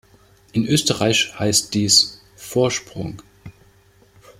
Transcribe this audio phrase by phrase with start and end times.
[0.51, 3.21] In Österreich heißt dies "Vorsprung".